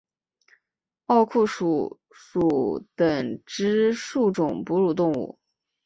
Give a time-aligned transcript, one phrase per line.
[1.05, 5.37] 奥库鼠属等之数种哺乳动物。